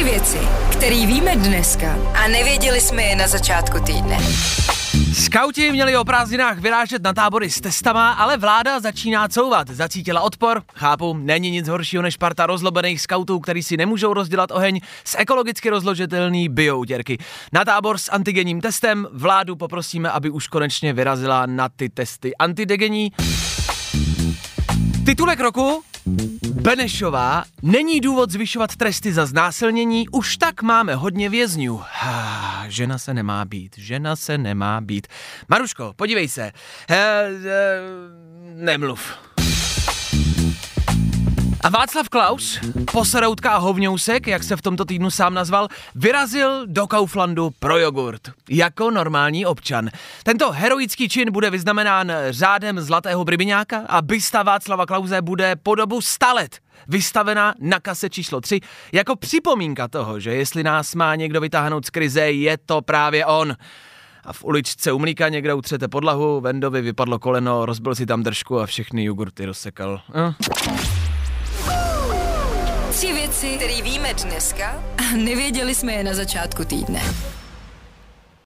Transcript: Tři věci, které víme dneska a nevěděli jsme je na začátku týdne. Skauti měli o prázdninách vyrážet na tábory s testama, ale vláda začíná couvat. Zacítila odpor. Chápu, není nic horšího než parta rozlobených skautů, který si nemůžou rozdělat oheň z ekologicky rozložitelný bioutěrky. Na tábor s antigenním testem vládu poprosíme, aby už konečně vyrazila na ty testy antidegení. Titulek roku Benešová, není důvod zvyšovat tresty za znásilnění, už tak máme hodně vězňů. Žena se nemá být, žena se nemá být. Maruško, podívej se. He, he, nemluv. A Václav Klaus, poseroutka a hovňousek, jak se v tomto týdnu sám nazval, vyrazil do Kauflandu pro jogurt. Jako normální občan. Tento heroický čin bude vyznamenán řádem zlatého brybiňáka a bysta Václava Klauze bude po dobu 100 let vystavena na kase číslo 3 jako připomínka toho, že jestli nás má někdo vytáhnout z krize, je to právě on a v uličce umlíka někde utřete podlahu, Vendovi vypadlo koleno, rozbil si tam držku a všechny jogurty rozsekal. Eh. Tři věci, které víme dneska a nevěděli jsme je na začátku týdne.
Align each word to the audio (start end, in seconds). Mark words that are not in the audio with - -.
Tři 0.00 0.10
věci, 0.10 0.38
které 0.72 1.06
víme 1.06 1.36
dneska 1.36 1.98
a 2.14 2.28
nevěděli 2.28 2.80
jsme 2.80 3.02
je 3.02 3.16
na 3.16 3.28
začátku 3.28 3.80
týdne. 3.80 4.18
Skauti 5.24 5.72
měli 5.72 5.96
o 5.96 6.04
prázdninách 6.04 6.58
vyrážet 6.58 7.02
na 7.02 7.12
tábory 7.12 7.50
s 7.50 7.60
testama, 7.60 8.12
ale 8.12 8.36
vláda 8.36 8.80
začíná 8.80 9.28
couvat. 9.28 9.70
Zacítila 9.70 10.20
odpor. 10.20 10.62
Chápu, 10.74 11.14
není 11.14 11.50
nic 11.50 11.68
horšího 11.68 12.02
než 12.02 12.16
parta 12.16 12.46
rozlobených 12.46 13.00
skautů, 13.00 13.40
který 13.40 13.62
si 13.62 13.76
nemůžou 13.76 14.14
rozdělat 14.14 14.50
oheň 14.50 14.80
z 15.04 15.16
ekologicky 15.18 15.70
rozložitelný 15.70 16.48
bioutěrky. 16.48 17.18
Na 17.52 17.64
tábor 17.64 17.98
s 17.98 18.12
antigenním 18.12 18.60
testem 18.60 19.08
vládu 19.12 19.56
poprosíme, 19.56 20.10
aby 20.10 20.30
už 20.30 20.48
konečně 20.48 20.92
vyrazila 20.92 21.46
na 21.46 21.68
ty 21.68 21.88
testy 21.88 22.36
antidegení. 22.36 23.12
Titulek 25.04 25.40
roku 25.40 25.82
Benešová, 26.54 27.44
není 27.62 28.00
důvod 28.00 28.30
zvyšovat 28.30 28.76
tresty 28.76 29.12
za 29.12 29.26
znásilnění, 29.26 30.08
už 30.08 30.36
tak 30.36 30.62
máme 30.62 30.94
hodně 30.94 31.28
vězňů. 31.28 31.80
Žena 32.68 32.98
se 32.98 33.14
nemá 33.14 33.44
být, 33.44 33.78
žena 33.78 34.16
se 34.16 34.38
nemá 34.38 34.80
být. 34.80 35.06
Maruško, 35.48 35.92
podívej 35.96 36.28
se. 36.28 36.52
He, 36.88 37.30
he, 37.42 37.80
nemluv. 38.54 39.29
A 41.62 41.68
Václav 41.68 42.08
Klaus, 42.08 42.60
poseroutka 42.92 43.50
a 43.50 43.58
hovňousek, 43.58 44.26
jak 44.26 44.42
se 44.42 44.56
v 44.56 44.62
tomto 44.62 44.84
týdnu 44.84 45.10
sám 45.10 45.34
nazval, 45.34 45.68
vyrazil 45.94 46.66
do 46.66 46.86
Kauflandu 46.86 47.50
pro 47.58 47.78
jogurt. 47.78 48.20
Jako 48.50 48.90
normální 48.90 49.46
občan. 49.46 49.88
Tento 50.22 50.52
heroický 50.52 51.08
čin 51.08 51.32
bude 51.32 51.50
vyznamenán 51.50 52.12
řádem 52.30 52.80
zlatého 52.80 53.24
brybiňáka 53.24 53.78
a 53.88 54.02
bysta 54.02 54.42
Václava 54.42 54.86
Klauze 54.86 55.22
bude 55.22 55.56
po 55.56 55.74
dobu 55.74 56.00
100 56.00 56.26
let 56.34 56.58
vystavena 56.88 57.54
na 57.60 57.80
kase 57.80 58.10
číslo 58.10 58.40
3 58.40 58.60
jako 58.92 59.16
připomínka 59.16 59.88
toho, 59.88 60.20
že 60.20 60.34
jestli 60.34 60.62
nás 60.62 60.94
má 60.94 61.14
někdo 61.14 61.40
vytáhnout 61.40 61.86
z 61.86 61.90
krize, 61.90 62.20
je 62.20 62.58
to 62.66 62.82
právě 62.82 63.26
on 63.26 63.56
a 64.24 64.32
v 64.32 64.44
uličce 64.44 64.92
umlíka 64.92 65.28
někde 65.28 65.54
utřete 65.54 65.88
podlahu, 65.88 66.40
Vendovi 66.40 66.82
vypadlo 66.82 67.18
koleno, 67.18 67.66
rozbil 67.66 67.94
si 67.94 68.06
tam 68.06 68.22
držku 68.22 68.60
a 68.60 68.66
všechny 68.66 69.04
jogurty 69.04 69.44
rozsekal. 69.44 70.00
Eh. 70.14 71.09
Tři 73.00 73.12
věci, 73.12 73.56
které 73.56 73.82
víme 73.82 74.14
dneska 74.14 74.84
a 74.98 75.16
nevěděli 75.16 75.74
jsme 75.74 75.92
je 75.92 76.04
na 76.04 76.14
začátku 76.14 76.64
týdne. 76.64 77.02